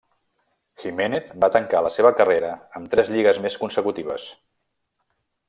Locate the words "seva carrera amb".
1.97-2.91